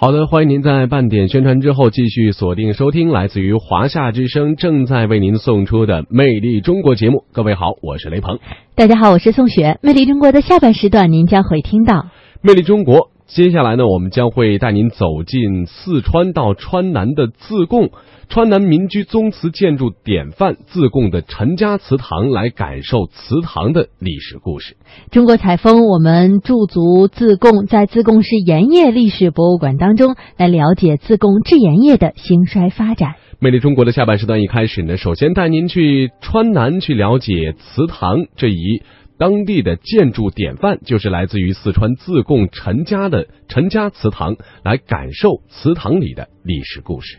[0.00, 7.24] 好的，欢迎您在半点宣传之后继续锁定收听来自于华夏之声正在为您送出的《魅力中国》节目。
[7.32, 8.38] 各位好，我是雷鹏。
[8.76, 9.72] 大家好，我是宋雪。
[9.82, 11.94] 《魅力中国》的下半时段您将会听到
[12.42, 12.96] 《魅力中国》。
[13.28, 17.90] 接下来呢，我们将会带您走进四川到川南的自贡，
[18.30, 24.78] 川南民居宗祠建筑典范自贡的陈家祠堂，来感受祠堂的历史故事。
[25.10, 33.16] 中国采风，我们驻足自贡，在自贡市盐业历史博物馆当中来了解自贡制盐业的兴衰发展。
[33.40, 38.82] 魅力中国的下半时段一开始呢，首先带您去川南去了解祠堂这一。
[39.18, 47.18] 当地的建筑典范就是来自于四川自贡陈家的陈家祠堂，来感受祠堂里的历史故事。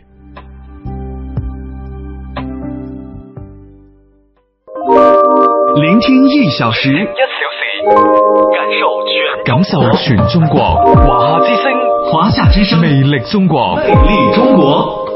[5.76, 7.84] 聆听一小时，一小时，
[8.56, 10.58] 感受全感受全中国，
[11.04, 11.70] 华夏之声，
[12.10, 15.09] 华夏之声，魅力中国，魅力中国。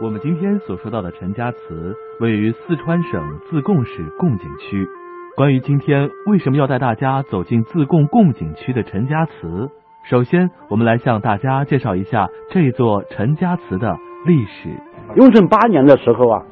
[0.00, 4.86] 我们今天所说到的陈家祠位于四川省自贡市贡井区。
[5.34, 9.68] 关于今天为什么要带大家走进自贡贡井区的陈家祠，
[10.04, 14.68] 首先我们来向大家介绍一下这座陈家祠的历史。
[15.16, 16.42] 雍正八年的时候啊，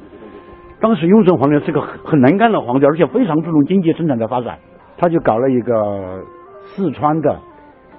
[0.81, 4.59] 当时雍正皇帝是个很能干的皇帝，而且非常注重经济生产的发展，
[4.97, 6.21] 他就搞了一个
[6.65, 7.39] 四川的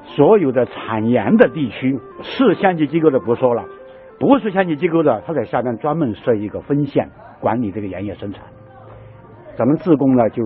[0.02, 3.64] 所有的产盐的地区，市县级机构的不说了。
[4.18, 7.08] 不是县级机构的，他在下面专门设一个分县
[7.40, 8.44] 管理这个盐业生产。
[9.56, 10.42] 咱们自贡呢，就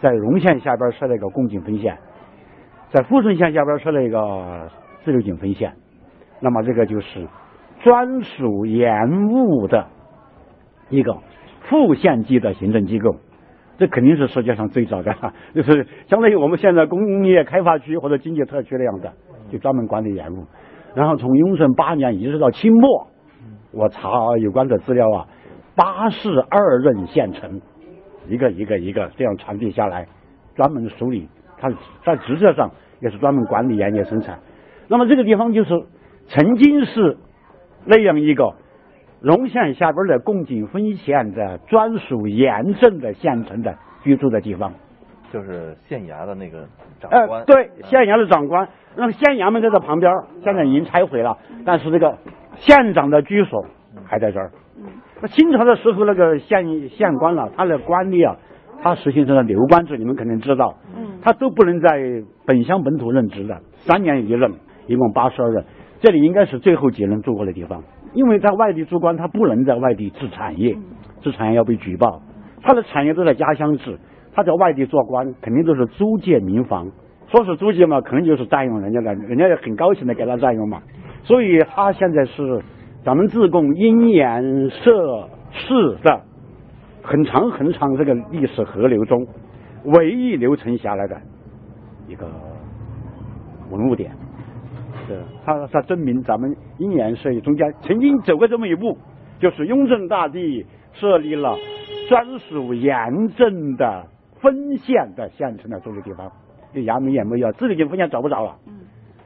[0.00, 1.96] 在荣县下边设了一个贡井分县，
[2.90, 4.68] 在富顺县下边设了一个
[5.04, 5.72] 自流井分县。
[6.40, 7.28] 那么这个就是
[7.80, 8.92] 专属盐
[9.30, 9.86] 务的
[10.88, 11.16] 一个
[11.60, 13.14] 副县级的行政机构，
[13.78, 15.14] 这肯定是世界上最早的，
[15.54, 19.12] 就是相当于我们现在工业开发区或者经济特区那样的，
[19.48, 20.44] 就专门管理盐务。
[20.96, 23.11] 然后从雍正八年一直到清末。
[23.72, 25.26] 我查有关的资料啊，
[25.74, 27.60] 八世二任县城，
[28.28, 30.06] 一个一个一个这样传递下来，
[30.54, 31.26] 专门梳理，
[31.58, 31.70] 他
[32.04, 34.38] 在职责上也是专门管理盐业生产。
[34.88, 35.70] 那么这个地方就是
[36.26, 37.16] 曾经是
[37.86, 38.54] 那样一个
[39.20, 44.74] 荣县下边的贡井分县的专属盐镇的县城的居住的地方，
[45.32, 46.68] 就是县衙的那个
[47.00, 47.44] 长官。
[47.46, 50.12] 对，县衙的长官，那么县衙门在这旁边，
[50.44, 52.18] 现在已经拆毁了，但是这个。
[52.56, 53.64] 县长的居所
[54.04, 54.50] 还在这儿。
[55.20, 58.36] 那清朝的时候，那个县县官了，他的官吏啊，
[58.82, 60.74] 他实行成了流官制，你们肯定知道。
[60.96, 61.20] 嗯。
[61.22, 61.88] 他都不能在
[62.46, 64.52] 本乡本土任职的，三年一任，
[64.86, 65.64] 一共八十二任。
[66.00, 70.76] 这里应该是最后几任住过的地方，因为在外地做官，他不能在外地置产业，
[71.20, 72.20] 置产业要被举报。
[72.60, 73.98] 他的产业都在家乡置，
[74.34, 76.90] 他在外地做官，肯定都是租借民房。
[77.28, 80.82] 说是租借嘛，可能就是占用人家的，人家也很高兴的给他占用嘛。
[81.24, 82.62] 所以，他现在是
[83.04, 86.20] 咱们自贡因盐设市的
[87.02, 89.26] 很长很长这个历史河流中
[89.84, 91.16] 唯一留存下来的
[92.08, 92.26] 一个
[93.70, 94.10] 文物点。
[95.06, 98.98] 是，它它证明咱们因盐社中间曾经走过这么一步，
[99.38, 101.56] 就是雍正大帝设立了
[102.08, 104.06] 专属盐镇的
[104.40, 106.30] 分县的县城的这个地方，
[106.72, 108.56] 这衙门也没有，自己就分县找不着了。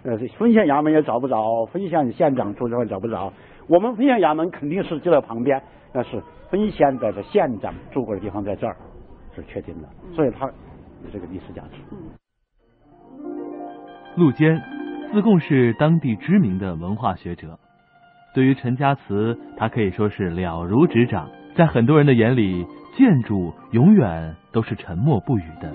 [0.06, 3.32] 呃，分县衙门也找不着，分县县长住地方找不着。
[3.66, 5.60] 我们分县衙门肯定是就在旁边，
[5.92, 8.76] 但是分县的这县长住过的地方在这儿，
[9.34, 11.80] 是确定的，所以它有这个历史价值。
[14.16, 14.62] 陆坚，
[15.10, 17.58] 自贡市当地知名的文化学者，
[18.32, 21.28] 对于陈家祠，他可以说是了如指掌。
[21.56, 22.64] 在很多人的眼里，
[22.96, 25.72] 建筑永远都是沉默不语的，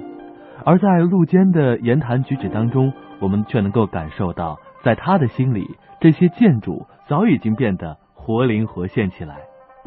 [0.66, 2.92] 而在陆坚的言谈举止当中。
[3.22, 5.68] 我们却能够感受到，在他的心里，
[6.00, 9.36] 这些建筑早已经变得活灵活现起来。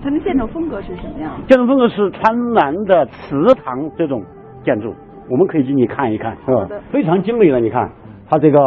[0.01, 1.33] 它的建筑风格是什么样？
[1.49, 4.23] 建筑风格是川南的祠堂这种
[4.63, 4.95] 建筑，
[5.29, 6.69] 我们可以进去看一看，是吧？
[6.93, 7.91] 非常精美的，你看，
[8.31, 8.61] 它这个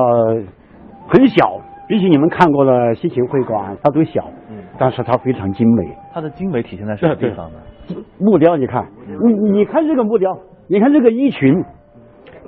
[1.08, 5.98] 很小，比起你们看过的西秦会馆，它都小，嗯，但是它非常精美。
[6.14, 7.60] 它的精美体现在什么地方呢？
[8.20, 10.38] 木雕，你看，你你看这个木雕，
[10.68, 11.64] 你看这个衣裙。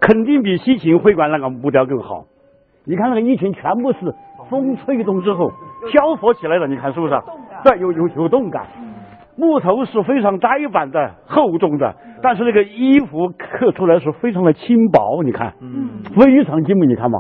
[0.02, 2.26] 肯定比西秦会馆那个木雕更好。
[2.86, 4.00] 你看那个衣裙，全部是
[4.50, 5.52] 风吹动之后
[5.92, 7.14] 漂浮起来的，你看是不是？
[7.64, 8.66] 对，有有有动感。
[9.36, 17.20] 木头是非常呆板的、厚重的，但是那个衣服刻出来是非常的轻薄，你看，嗯，非常精美，你看嘛，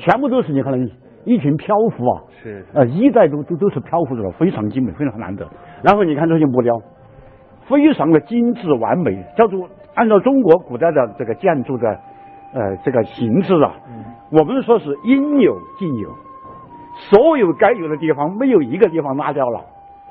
[0.00, 0.84] 全部都是你看那
[1.24, 5.46] 衣裙漂浮啊，是，呃，衣带都都都是漂浮着的，非常精美，非常难得。
[5.82, 6.74] 然后你看这些木雕，
[7.68, 12.00] 非常的精致完美，叫做按照中国古代的这个建筑的。
[12.54, 13.74] 呃这个形式啊，
[14.30, 16.08] 我们说是应有尽有，
[17.10, 19.60] 所有该有的地方没有一个地方拉掉了，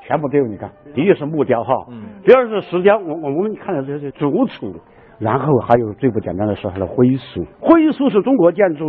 [0.02, 0.46] 全部都有。
[0.46, 1.74] 你看，第一是木雕哈，
[2.22, 4.72] 第二是石雕，我我们看到这些竹础，
[5.18, 7.44] 然后还有最不简单的是它的灰塑。
[7.60, 8.86] 灰塑是中国建筑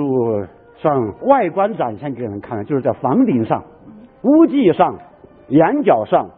[0.76, 3.64] 上外观展现给人看的，就是在房顶上、
[4.24, 4.96] 屋脊上、
[5.48, 6.30] 檐角上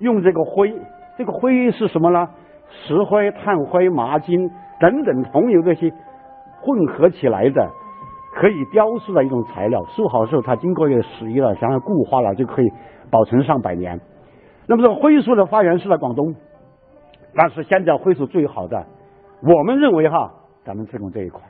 [0.00, 0.74] 用这个灰，
[1.16, 2.26] 这个灰是什么呢？
[2.70, 5.90] 石灰、炭灰、麻金等等桐油这些
[6.68, 7.70] 混合起来的，
[8.34, 9.82] 可以雕塑的一种材料。
[9.86, 12.66] 塑好之后，它经过一个洗了，然后固化了，就可以
[13.10, 13.98] 保存上百年。
[14.66, 16.34] 那么这个灰塑的发源是在广东，
[17.34, 18.84] 但是现在灰塑最好的，
[19.42, 20.30] 我们认为哈，
[20.62, 21.40] 咱们自贡这一块，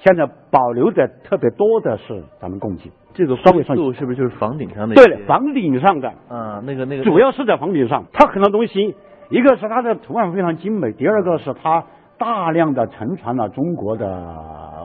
[0.00, 2.90] 现在保留的特别多的是咱们贡井。
[3.14, 4.96] 这个稍微上灰塑是不是就是房顶上的？
[4.96, 6.08] 对了，房顶上的。
[6.28, 8.96] 啊，那个那个主要是在房顶上，它很多东西，
[9.28, 11.84] 一个是它的图案非常精美，第二个是它
[12.20, 14.06] 大量的承传了中国的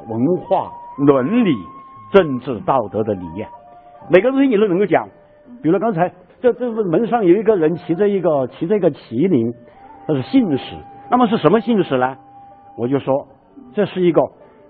[0.07, 1.53] 文化、伦理、
[2.13, 3.45] 政治、道德的理念，
[4.09, 5.05] 每个东西你都能够讲。
[5.61, 6.09] 比如刚才
[6.39, 9.53] 这这门上有一个人骑着一个骑着一个麒麟，
[10.07, 10.77] 那是信使，
[11.11, 12.15] 那么是什么信使呢？
[12.77, 13.27] 我就说
[13.73, 14.21] 这是一个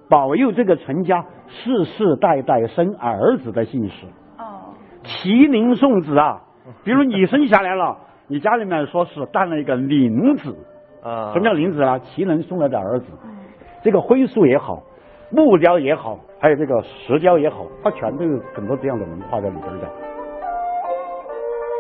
[0.09, 4.07] 保佑这个陈家世世代代生儿子的信使。
[4.39, 4.73] 哦，
[5.03, 6.41] 麒麟送子啊，
[6.83, 7.95] 比如你生下来了，
[8.27, 10.55] 你家里面说是诞了一个麟子，
[11.05, 11.99] 啊，什么叫林子啊？
[11.99, 13.05] 麒麟送来的儿子，
[13.83, 14.81] 这个灰塑也好，
[15.29, 19.87] 木雕也好，还有这个石雕也好，它全都有很多这样的文化在里边的。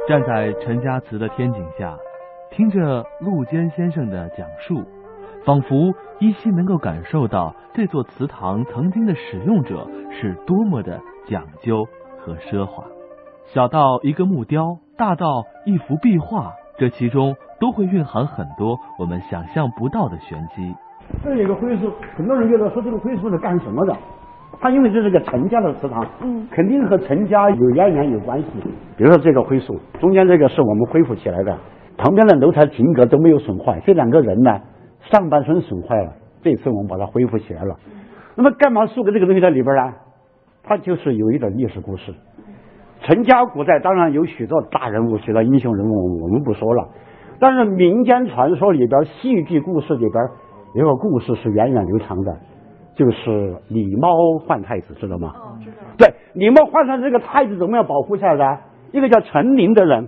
[0.07, 1.97] 站在陈家祠的天井下，
[2.51, 4.83] 听着陆坚先生的讲述，
[5.43, 11.83] 仿佛依稀能够感受到这座祠堂曾经的使用者是多么的讲究
[12.19, 12.83] 和奢华。
[13.45, 15.25] 小到一个木雕，大到
[15.65, 20.75] 一幅壁画，这其中都会蕴含很多我们想象不到的玄机。
[21.23, 23.95] 这有个灰塑，很多人觉得说这个灰塑是干什么的？
[24.59, 28.47] 它因为这是个陈家的祠堂，嗯肯定和陈家有渊源有关系。
[28.97, 31.57] 比如说这个灰塑，中间这个是我们恢复起来的，
[31.97, 34.59] 旁边的楼台亭阁都没有损坏，这两个人呢
[35.01, 37.75] 上半身损坏了，这次我们把它恢复起来了。
[38.35, 39.93] 那么干嘛塑个这个东西在里边呢？
[40.63, 42.13] 它就是有一点历史故事。
[43.01, 46.87] 陈家古代当然有许多大人物、许多英雄人物，我们不说了。
[47.39, 50.23] 但是民间传说里边、戏剧故事里边
[50.75, 52.35] 有个故事是源远流长的，
[52.95, 55.33] 就是狸猫换太子，知道吗？
[55.35, 55.77] 哦，知道。
[55.97, 58.61] 对，狸猫换上这个太子怎么样保护下来的？
[58.91, 60.07] 一个叫陈琳的人，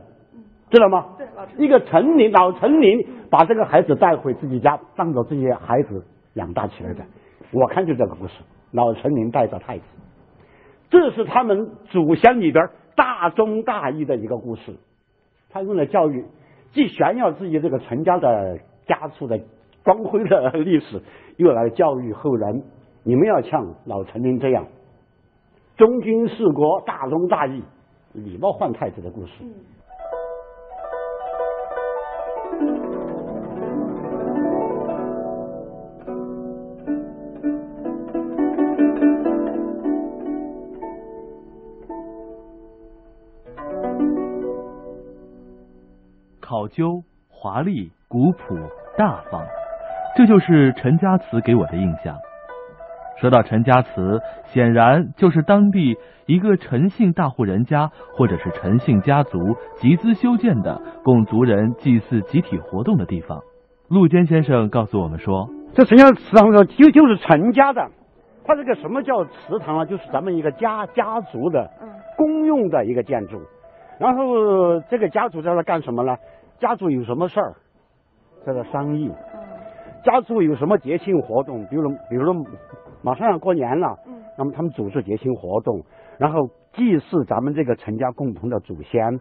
[0.69, 1.05] 知道吗？
[1.17, 6.05] 对老陈一个陈琳，老陈琳把这个孩子带回自己家，当着这些孩子
[6.35, 7.03] 养大起来的。
[7.51, 8.33] 我看就这个故事，
[8.71, 9.83] 老陈琳带着太子，
[10.89, 14.75] 这是他们祖先里边大忠大义的一个故事。
[15.49, 16.25] 他用来教育，
[16.71, 19.39] 既炫耀自己这个陈家的家族的
[19.83, 21.01] 光辉的历史，
[21.37, 22.63] 又来教育后人，
[23.03, 24.65] 你们要像老陈林这样
[25.77, 27.63] 忠君事国、大忠大义、
[28.13, 29.31] 礼貌换太子的故事。
[46.67, 48.57] 考究、华丽、古朴、
[48.97, 49.41] 大方，
[50.17, 52.17] 这就是陈家祠给我的印象。
[53.21, 55.95] 说到陈家祠，显然就是当地
[56.25, 59.39] 一个陈姓大户人家或者是陈姓家族
[59.77, 63.39] 集资修建的供族人祭祀集体活动的地方。
[63.87, 67.81] 陆坚先生告诉我们说，这陈家祠堂呢，就就是陈家的。
[68.43, 69.85] 它这个什么叫祠堂啊？
[69.85, 73.39] 就是咱们一个家家族的嗯公用的一个建筑。
[73.99, 76.15] 然后这个家族在那干什么呢？
[76.59, 77.55] 家族有什么事儿，
[78.45, 79.09] 在这商议。
[79.09, 79.47] 嗯
[80.03, 82.33] 家族有什么节庆活动，比如比如说
[83.01, 84.23] 马上要过年了，嗯。
[84.37, 85.83] 那么他们组织节庆活动，
[86.17, 89.19] 然后祭祀咱们这个陈家共同的祖先，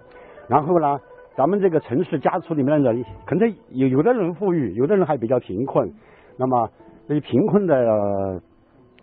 [0.49, 0.99] 然后呢，
[1.35, 5.93] 咱们这个城市家族里面的人，可能有有的人富裕，有的人还比较贫困，
[6.39, 6.69] 那么
[7.09, 8.41] 这些贫困的、呃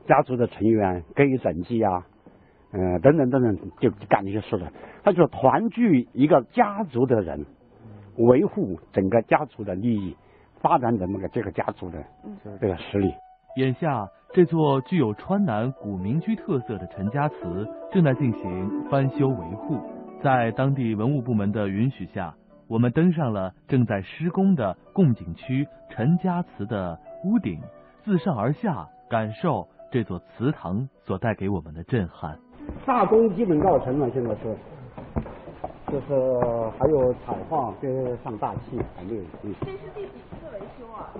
[0.05, 2.05] 家族的成员给予赈济啊，
[2.71, 4.71] 呃等等等等，就就干这些事的，
[5.03, 7.45] 他就是团聚一个家族的人，
[8.17, 10.15] 维护整个家族的利益，
[10.61, 13.13] 发展整个这个家族的嗯这个实力。
[13.57, 19.77] 眼下这座具有川南古民居特色的陈家祠正在进行翻修维护，
[20.23, 22.33] 在当地文物部门的允许下，
[22.67, 27.59] 我们登上了正在施工的贡井区陈家祠的屋顶，
[28.03, 32.39] 自上而下感受这座祠堂所带给我们的震撼。
[32.87, 34.57] 大功基本告成了，现在是，
[35.93, 36.07] 就是
[36.79, 39.21] 还有彩画跟上大气还没有。
[39.43, 41.13] 嗯，这是第几次维修啊？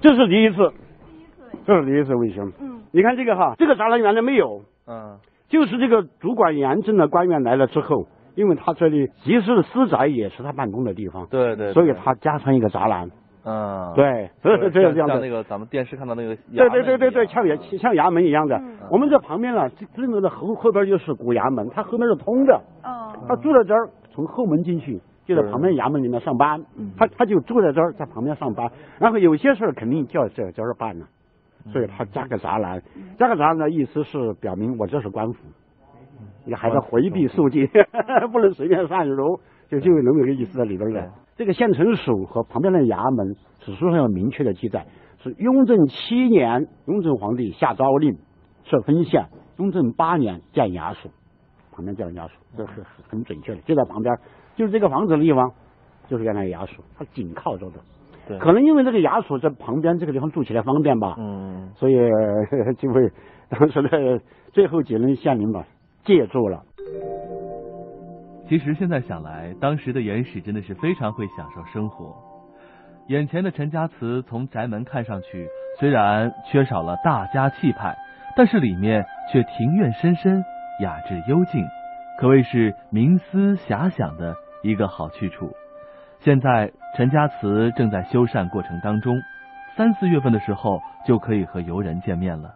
[0.00, 0.56] 这是第一次，
[1.04, 1.58] 第一次维修。
[1.66, 2.42] 这是第一次维修。
[2.60, 13.10] 嗯你看这个哈，这个栅栏原来没有，嗯就是这个主管严政的官员来了之后，因为他这里即使是私宅也是他办公的地方，对对，所以他加上一个栅栏。
[13.44, 15.26] 嗯，对，所以是这样这样像的。
[15.26, 18.56] 那个咱们电视看到那个，对对对对对，像衙像衙门一样的。
[18.88, 22.54] 我们这旁边呢，这这个的后后边就是古衙门，它后面是通的。
[22.84, 26.62] 哦，他住在这儿，从后门进去，就在旁边衙门里面上班。
[26.96, 28.70] 他他就住在这儿，在旁边上班。
[29.00, 31.06] 然后有些事儿肯定就要在这儿办了，
[31.72, 32.82] 所以他加个栅栏。
[33.18, 35.38] 加个栅栏的意思是表明我这是官府，
[36.44, 37.66] 你还在回避肃静，
[38.30, 41.10] 不能随便擅入，就就有那么一个意思在里边的。
[41.34, 44.86] 这个县城署和旁边的衙门史书上有明确的记载，
[45.18, 48.16] 是雍正七年，雍正皇帝下诏令
[48.64, 49.26] 设分县，
[49.58, 51.08] 雍正八年建衙署，
[51.72, 54.14] 旁边建衙署，这是很准确的，就在旁边，
[54.54, 55.50] 就是这个房子的地方，
[56.08, 57.80] 就是原来的衙署，它紧靠着的。
[58.28, 63.10] 对，可能因为这个衙署在旁边这个地方住起来方便吧，嗯所以呃 就会
[63.48, 64.20] 当时的
[64.52, 65.66] 最后几任县令吧
[66.04, 66.62] 借住了。
[68.48, 72.14] 其实现在想来，当时的严氏真的是非常会享受生活。
[73.08, 75.48] 眼前的陈家祠从宅门看上去，
[75.80, 77.96] 虽然缺少了大家气派，
[78.36, 80.44] 但是里面却庭院深深，
[80.80, 81.66] 雅致幽静，
[82.18, 85.50] 可谓是冥思遐想的一个好去处。
[86.20, 89.20] 现在陈家祠正在修缮过程当中，
[89.76, 92.54] 三四月份的时候就可以和游人见面了。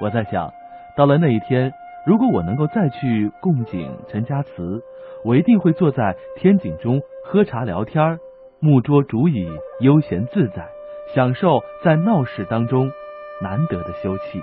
[0.00, 0.50] 我在想，
[0.96, 1.72] 到了那一天，
[2.06, 4.80] 如果我能够再去共景陈家祠，
[5.24, 8.18] 我一定会坐在天井中喝茶聊天，
[8.60, 9.48] 木桌竹椅，
[9.80, 10.66] 悠闲自在，
[11.14, 12.90] 享受在闹市当中
[13.42, 14.40] 难得的休憩。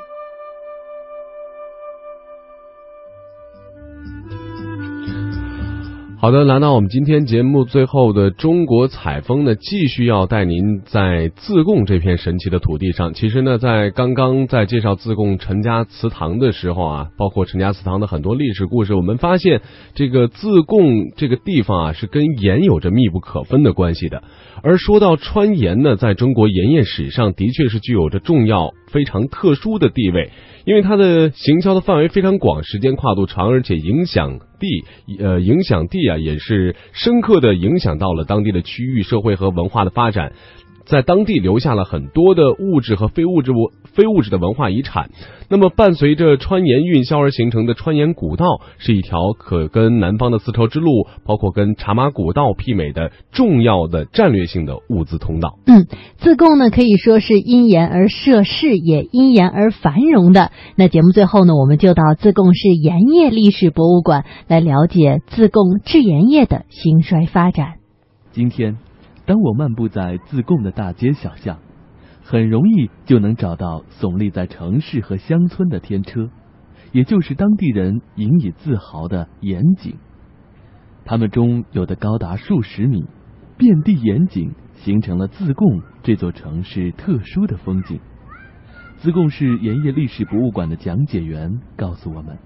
[6.25, 13.13] 好的，来到我们今天节目最后的中国采风呢，继续要带您在自贡这片神奇的土地上。
[13.13, 19.61] 其实呢，在刚刚在介绍自贡陈家祠堂的时候啊，包括陈家祠堂的很多历史故事，我们发现
[19.93, 24.23] 这个自贡这个地方啊，是跟盐有着密不可分的关系的。
[24.63, 30.31] 而说到川盐呢，在中国盐业史上的确是具有着重要、非常特殊的地位。
[30.65, 34.83] 因为它的行销的范围非常广，时间跨度长，而且影响地
[35.19, 40.33] 呃影响地啊也是深刻的影响到了当地的区域社会和文化的发展，
[40.85, 45.09] 在当地留下了很多的物质和非物质物非物质的文化遗产。
[45.49, 48.45] 那么伴随着川盐运销而形成的川盐古道，
[48.77, 55.59] 是一条可跟南方的丝绸之路，包括跟茶马古道媲美的重要的战略性的物资通道。
[55.67, 55.85] 嗯，
[56.17, 60.51] 自贡呢可以说是因盐而设市，也因盐而繁荣的。
[60.75, 67.75] 那节目最后呢，我们就到自贡市盐业历史博物馆来了解自贡制盐业的兴衰发展。
[68.33, 68.77] 今天，
[69.25, 71.57] 当我漫步在自贡的大街小巷，
[72.23, 76.29] 很容易就能找到耸立在城市和乡村的天车，
[76.91, 79.95] 也就是当地人引以自豪的盐井。
[81.05, 83.05] 它们中有的高达数十米，
[83.57, 87.99] 遍地盐井，形成了自贡这座城市特殊的风景。
[88.97, 92.37] 自贡市盐业历史博物馆的讲解员告诉我们。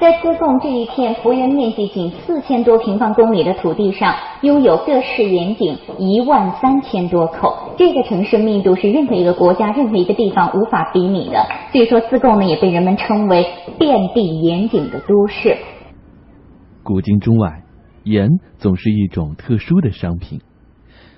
[0.00, 7.74] 在自贡这一片幅员面积仅四千多平方公里的土地上，拥有各式盐井一万三千多口。
[7.76, 11.46] 这个城市密度是任何一个国家、任何一个地方无法比拟的。
[11.70, 13.44] 所以说，自贡呢也被人们称为
[13.78, 15.54] 遍地盐井的都市。
[16.82, 17.62] 古今中外，
[18.04, 18.26] 盐
[18.56, 20.40] 总是一种特殊的商品。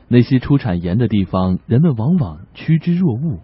[0.09, 3.39] 那些出产盐的地方，人们往往趋之若鹜，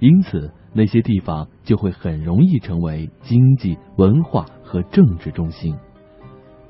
[0.00, 5.74] 因此那些地方就会很容易成为经济、文化和政治中心。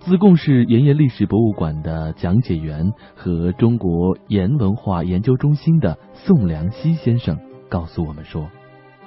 [0.00, 7.36] 自贡市盐业历史博物馆的讲解员和中国盐文化研究中心的宋良熙先生
[7.68, 8.46] 告诉我们说。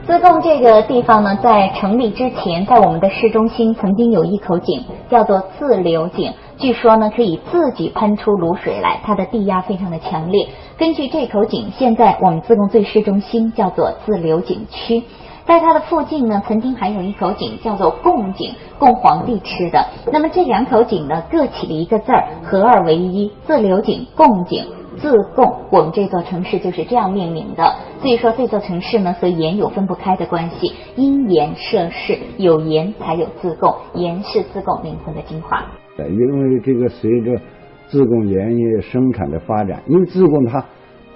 [0.05, 6.33] 自贡这个地方呢，在成立之前，在我们的市中心曾经有一口井，叫做自流井。
[6.57, 10.47] 据说呢，可以自己喷出卤水来，它的地压非常的强烈。
[10.77, 15.03] 根据这口井，现在我们自贡最市中心叫做自流井区。
[15.49, 19.83] 在它的附近呢，曾经还有一口井，叫做贡井，供皇帝吃的。
[20.13, 24.63] 那么这两口井呢，各起了一个字儿，合二为一，自流井、贡井。
[24.99, 27.63] 自贡，我们这座城市就是这样命名的。
[27.99, 35.65] 所以说，这座城市呢和盐有分不开的关系，因盐设市，有盐才有自贡，盐是自贡灵魂的精华。
[35.97, 37.41] 因为这个随着
[37.87, 40.63] 自贡盐业生产的发展，因为自贡它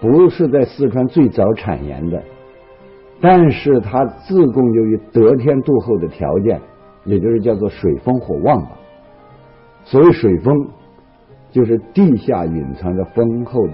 [0.01, 2.23] 不是在四川最早产盐的，
[3.24, 6.60] 但是它自贡由于得天独厚的条件，
[7.06, 8.72] 也就是叫做水丰火旺吧。
[9.86, 10.53] 所谓水丰。
[11.53, 13.74] 就是地下蕴藏着丰厚的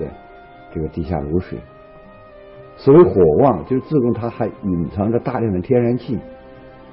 [0.73, 1.57] 这个地下卤水，
[2.75, 6.19] 所谓火旺，就是自贡它还隐藏着大量的天然气。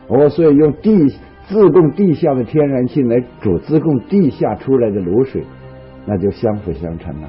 [0.07, 1.09] 哦，所以用地
[1.49, 5.43] 自贡地下的天然气来煮自贡地下出来的卤水，
[6.07, 7.29] 那就相辅相成了。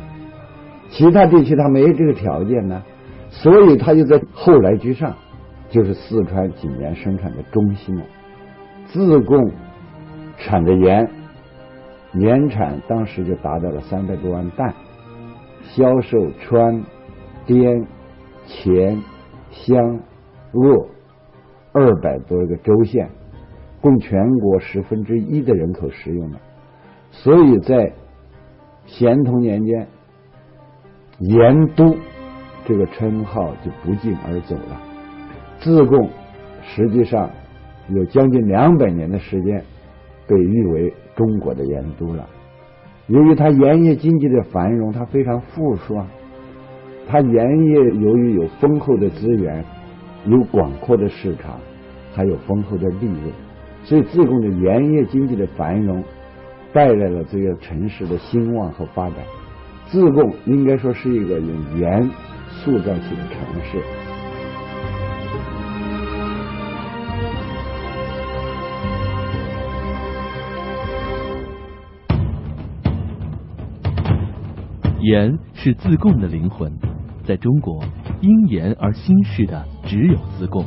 [0.89, 2.83] 其他地区它没这个条件呢，
[3.29, 5.15] 所以它就在后来居上，
[5.69, 8.03] 就是四川井盐生产的中心了。
[8.85, 9.51] 自贡
[10.37, 11.09] 产的盐，
[12.11, 14.73] 年产当时就达到了三百多万担，
[15.63, 16.83] 销售川、
[17.45, 17.85] 滇、
[18.45, 19.01] 黔、
[19.51, 19.99] 湘、
[20.53, 20.87] 鄂。
[21.73, 23.07] 二百多个州县，
[23.81, 26.39] 供全国十分之一的人口食用的，
[27.11, 27.93] 所以在
[28.87, 29.87] 咸同年间，
[31.19, 31.95] 盐都
[32.67, 34.79] 这个称号就不胫而走了。
[35.59, 36.09] 自贡
[36.61, 37.27] 实际上
[37.87, 39.63] 有将近两百年的时间
[40.27, 42.27] 被誉为中国的盐都了。
[43.07, 45.95] 由于它盐业经济的繁荣，它非常富庶。
[47.07, 49.63] 它盐业由于有丰厚的资源。
[50.25, 51.57] 有广阔的市场，
[52.13, 53.31] 还有丰厚的利润，
[53.85, 56.03] 所以自贡的盐业经济的繁荣，
[56.73, 59.19] 带来了这个城市的兴旺和发展。
[59.85, 62.09] 自贡应该说是一个有盐
[62.49, 63.81] 塑造起的城市。
[75.01, 76.71] 盐是自贡的灵魂，
[77.23, 77.83] 在中国。
[78.19, 80.65] 因盐而兴世的只有自贡，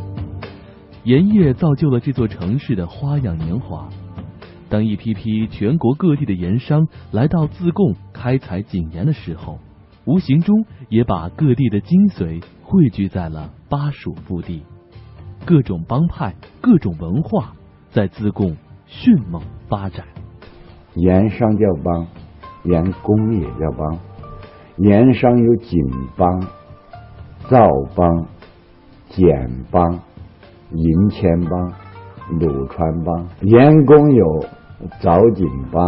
[1.02, 3.88] 盐业造就了这座城市的花样年华。
[4.68, 9.58] 当一批批全国各地的盐商来到自贡开采井盐的时候，
[10.10, 14.64] 无形中也把各地的精髓汇聚在了巴蜀腹地。
[15.46, 17.52] 各种帮派、各种文化
[17.90, 20.04] 在自贡迅猛发展。
[20.96, 22.08] 盐商叫帮，
[22.64, 23.98] 盐工也叫帮，
[24.78, 25.78] 盐商有井
[26.16, 26.26] 帮。
[27.48, 28.26] 造帮、
[29.08, 29.82] 简帮、
[30.72, 31.72] 银钱帮、
[32.38, 34.24] 鲁川帮，盐工有
[35.00, 35.82] 凿井帮、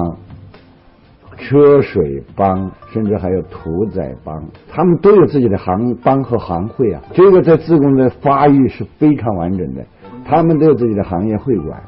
[1.43, 7.03] 车水帮，甚至还有屠宰帮，他们都有自己的行帮和行会啊。
[7.13, 9.85] 这个在自贡的发育是非常完整的，
[10.25, 11.83] 他们都有自己的行业会馆，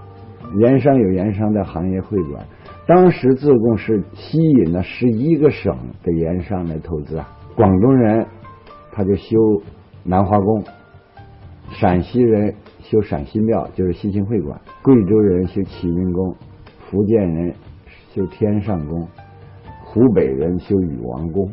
[0.58, 2.44] 盐商有盐商的行业会馆。
[2.86, 8.26] 当时自贡是吸引了十一个省的盐商来投资啊，广东人。
[8.96, 9.36] 他就修
[10.04, 10.62] 南华宫，
[11.72, 16.36] 陕西人修陕西庙，就是西秦会馆；贵州人修启云宫，
[16.78, 17.52] 福建人
[18.12, 19.08] 修天上宫，
[19.94, 21.48] 湖北人修禹王宫。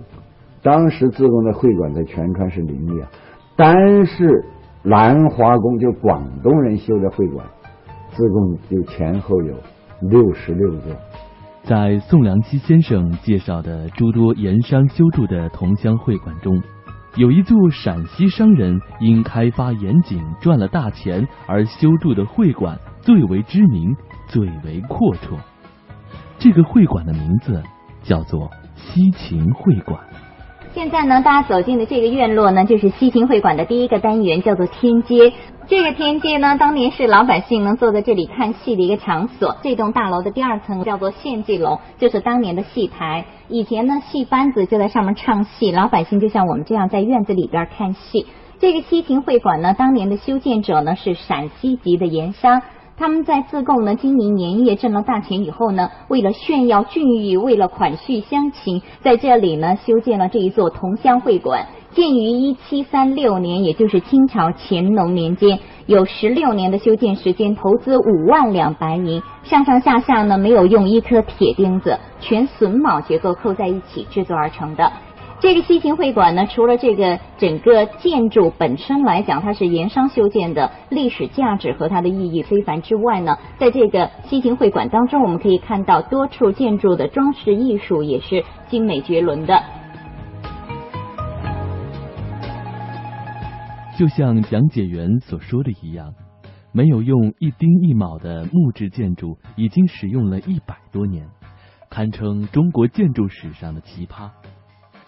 [0.64, 3.08] 当时自贡的会馆在全川是林立啊，
[3.56, 4.44] 单是
[4.82, 7.46] 南华宫就广东人修的会馆，
[8.10, 9.54] 自贡就前后有
[10.02, 10.92] 六十六座。
[11.64, 16.60] 在宋良基先生介绍的诸多盐商修筑的同乡会馆中。
[17.18, 23.94] 有一座陕西商人因开发盐井赚了大钱而修筑的会馆最为知名，
[24.28, 25.38] 最为阔绰。
[26.40, 27.62] 这个会馆的名字
[28.04, 30.00] 叫做西秦会馆。
[30.74, 35.34] 现在呢，大家走进的这个院落呢，就是西秦会馆的第一个单元，叫做天街。
[35.68, 39.58] 这个天街呢，当年是老百姓能坐在这里看戏的一个场所。
[39.62, 43.26] 这栋大楼的第二层叫做献祭楼，就是当年的戏台。
[43.50, 48.26] 以前呢，戏班子就在上面唱戏，老百姓就像我们这样在院子里边看戏。
[48.60, 52.62] 这个西秦会馆呢，当年的修建者呢是陕西籍的盐商，
[53.02, 61.66] 他们在自贡呢经营盐业挣了大钱以后呢，为了炫耀俊誉，为了款续乡情，在这里呢修建了这一座同乡会馆。
[61.96, 74.92] 建于一七三六年，也就是清朝乾隆年间，有十六年的修建时间，投资五万两白银，上上下下呢没有用一颗铁钉子，全榫卯结构扣在一起制作而成的。
[75.42, 89.64] 这个西秦会馆呢，除了这个整个建筑本身来讲，它是盐商修建的，历史价值和它的意义非凡之外呢，在这个西秦会馆当中，我们可以看到多处建筑的装饰艺术也是精美绝伦的。
[93.98, 96.14] 就像讲解员所说的一样，
[96.72, 101.28] 没有用一丁一卯的木质建筑已经使用了一百多年，
[101.90, 104.30] 堪称中国建筑史上的奇葩。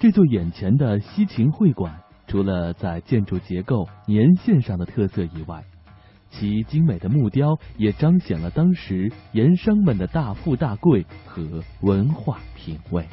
[0.04, 1.90] 这座眼前的西秦会馆，
[2.28, 5.64] 除了在建筑结构、年限上的特色以外，
[6.30, 11.42] 其精美的木雕也彰显了当时盐商们的大富大贵和
[11.84, 13.06] 文化品味。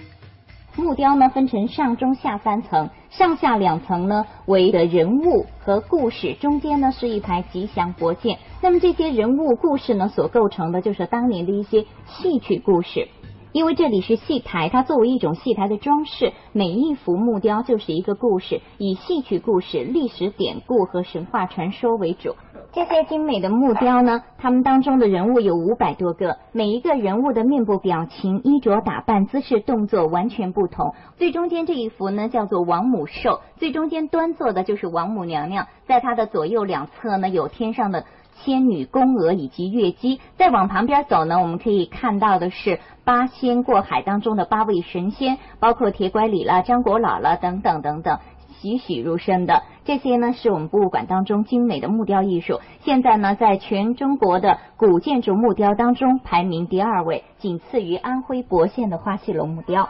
[0.77, 8.37] 木雕呢分成上中下三层，上下两层呢为的人物和故事，中间呢是一排吉祥佛剑。
[8.61, 13.07] 那么这些人物故事呢所构成的就是当年的一些戏曲故事。
[13.53, 22.37] 因为这里是戏台，它作为一种戏台的装饰，每一幅木雕就是一个故事，以戏曲故事、历史典故和神话传说为主。
[22.73, 30.95] 这些精美的木雕呢，它们当中的人物有五百多个，每一个人物的面部表情、衣着打扮、姿势动作完全不同。
[31.17, 38.05] 最中间这一幅呢，叫做王母寿，最中间端坐的就是王母娘娘，在她的左右两侧呢，有天上的。
[38.45, 48.19] 仙女、宫娥以及月姬，再往旁边走呢，我们可以看到的是八仙过海当中的八位神仙，包括铁拐李啦、张果老了等等等等，
[48.61, 52.61] 栩栩如生的这些呢，是我们博物馆当中精美的木雕艺术。
[52.81, 59.89] 现在呢，在全中国的古建筑木雕当中排名第二位，仅次于安徽亳县的花溪龙木雕。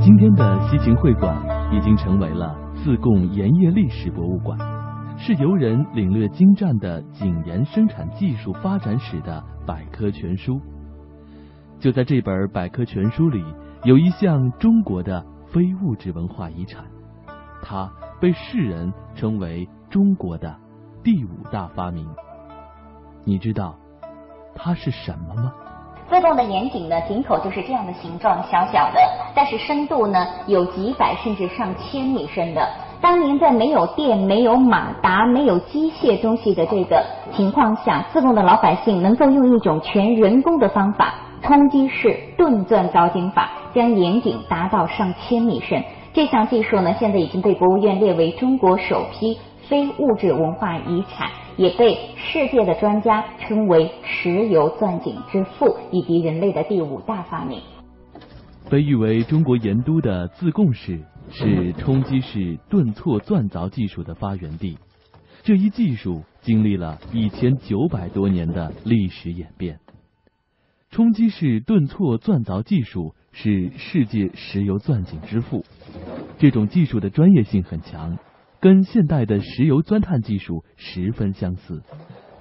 [0.00, 1.36] 今天的西秦会馆
[1.72, 4.79] 已经成为了自贡盐业历史博物馆。
[5.22, 10.58] 是游人领略精湛的井盐生产技术发展史的百科全书。
[11.78, 13.44] 就在这本百科全书里，
[13.84, 16.82] 有一项中国的非物质文化遗产，
[17.62, 20.56] 它被世人称为中国的
[21.04, 22.08] 第五大发明。
[23.22, 23.76] 你知道
[24.54, 25.52] 它是什么吗？
[26.08, 29.00] 自贡的盐井呢，井口就是这样的形状，小小的，
[29.34, 32.66] 但是深度呢有几百甚至上千米深的。
[33.02, 45.82] 当年在没有电、没有马达、没有机械东西的这个情况下，自贡的老百姓能够用一种全人工的方法——冲击式顿钻凿井法，将盐井达到上千米深。
[46.12, 57.60] 这项技术呢，现在已经被国务院列为中国首批非物质文化遗产，也被世界的专家称为“石油钻井之父”以及人类的第五大发明。
[58.68, 61.00] 被誉为中国盐都的自贡市。
[61.32, 64.78] 是冲击式顿挫钻凿技术的发源地，
[65.42, 69.78] 这一技术经历了一千九百多年的历史演变。
[70.90, 75.64] 冲击式顿挫钻凿技术是世界石油钻井之父，
[76.38, 78.18] 这种技术的专业性很强，
[78.60, 81.82] 跟现代的石油钻探技术十分相似。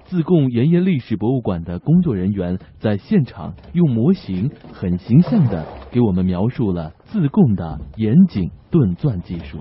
[0.09, 9.59] 自贡盐业历史博物馆的工作人员在现场用模型很形象的给我们描述了自贡的盐井炖钻技术。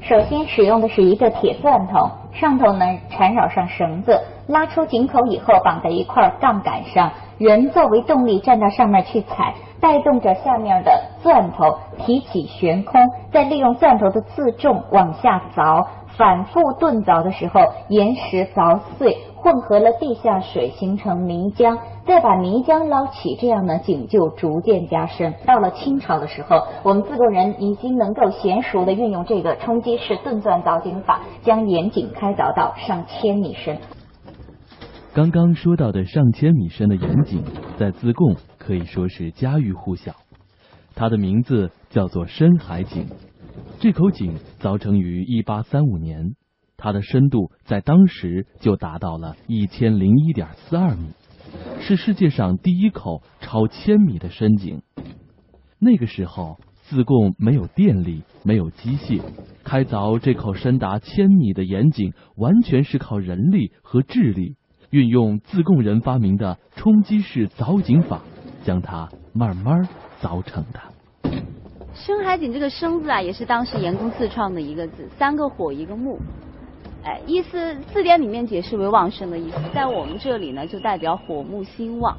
[0.00, 9.54] 首先使用的是一个铁钻头，上头呢缠绕上绳子，拉出井口以后绑在一块杠杆上，人作为动力站到上面去踩。
[9.80, 13.00] 带动着下面的钻头提起悬空，
[13.32, 15.86] 再利用钻头的自重往下凿，
[16.16, 25.32] 反复炖凿的时候，岩石凿碎，混合了地下水，形成泥浆，再把泥浆捞起，这样呢井就逐渐加深。
[25.46, 33.78] 到了清朝的时候，我们自贡人已经能够娴熟的运用这个冲击式炖钻凿井法，将岩井开凿到上千米深。
[35.18, 37.42] 刚刚说到的上千米深的盐井，
[37.76, 38.36] 在自贡。
[38.56, 40.14] 可以说是家喻户晓，
[40.94, 43.04] 它的名字叫做深海井。
[43.80, 46.36] 这口井凿成于一八三五年，
[46.76, 51.08] 它的深度在当时就达到了一千零一点四二米，
[51.80, 54.82] 是世界上第一口超千米的深井。
[55.80, 59.20] 那个时候，自贡没有电力，没有机械，
[59.64, 64.54] 开凿这口深达千米的盐井，完全是靠人力和智力，
[64.90, 68.20] 运用自贡人发明的冲击式凿井法。
[68.64, 69.88] 将它慢慢
[70.20, 71.30] 凿成的。
[71.94, 76.18] 深海井这个“生”字啊，也是当时盐工自创的一个字，三个火一个木，
[77.02, 82.14] 哎，意思字典里面解释为旺盛的意思，在我们这里呢，就代表火木兴旺。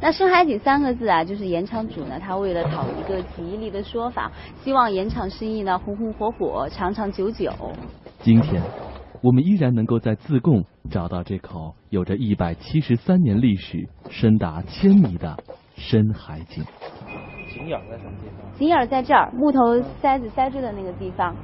[0.00, 4.32] 那深海井三个字啊，就是盐场主呢，他为了讨一个吉利的说法，
[4.64, 7.52] 希望盐场生意呢红红火火，长长久久。
[8.22, 8.60] 今天，
[9.22, 15.36] 我们依然能够在自贡找到这口有着一百七十三年历史、深达千米的。
[15.78, 16.64] 深海井，
[17.52, 18.58] 井眼在什么地方？
[18.58, 21.36] 井眼在这儿，木头塞子塞住的那个地方，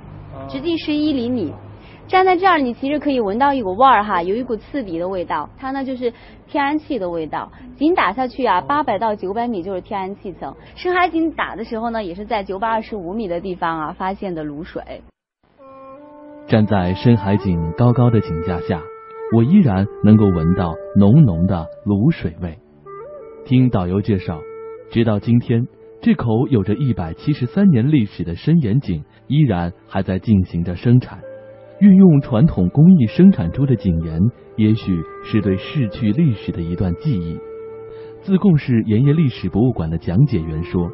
[0.49, 1.53] 直径是一厘米。
[2.09, 6.11] 站在这儿，你其实可以闻到一股味儿哈，有一股刺鼻的味道，它呢就是
[6.49, 7.53] 天然气的味道。
[7.77, 10.57] 井打下去啊，八百到九百米就是天然气层。
[10.77, 15.03] 深海井打的时候呢，也是在九百二十五米的地方啊发现的卤水。
[16.47, 18.83] 站在深海井高高的井架下，
[19.35, 22.59] 我依然能够闻到浓浓的卤水味。
[23.45, 24.39] 听导游介绍，
[24.91, 25.67] 直到今天，
[26.03, 31.21] 这口有着一百七十三年历史的深盐井依然还在进行着生产。
[31.81, 34.21] 运用传统工艺生产出的井盐，
[34.57, 37.39] 也许是对逝去历史的一段记忆。
[38.21, 40.89] 自贡市盐业历史博物馆的讲解员说：“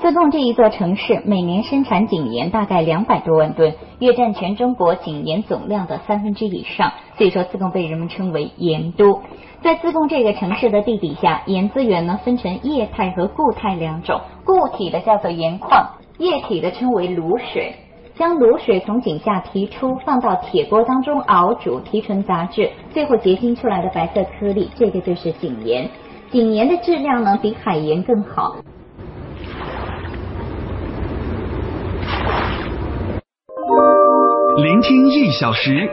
[0.00, 9.22] 自贡这一座城市每年生产井盐大概两百多万吨，约占全中国井盐总量的三分之以上，所以说自贡被人们称为盐都。
[9.62, 17.74] 在自贡这个城市的地底下，盐资源呢分成液态和固态两种，固体的叫做盐矿，液体的称为卤水。
[18.14, 25.88] 将卤水从井下提出，放到铁锅当中熬煮，提纯杂质，最后结晶出来的白色颗粒，这个就是井盐。
[26.30, 28.56] 井盐的质量呢比海盐更好。
[34.56, 35.90] 聆听一小时，一小时，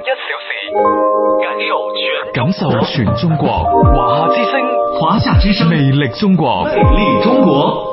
[1.41, 4.61] 感受全感受全中国，华夏之声，
[4.99, 7.91] 华夏之声，魅力中国，魅力中国。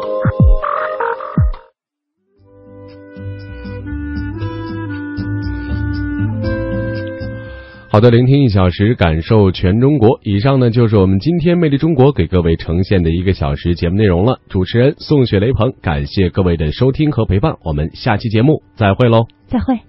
[7.91, 10.21] 好的，聆听一小时，感受全中国。
[10.23, 14.39] 以上呢就是我们今天魅力中国给各位呈现的一个小时节目内容了。
[14.51, 19.88] 主持人宋雪雷鹏，感谢各位的收听和陪伴，我们下期节目再会喽，再会。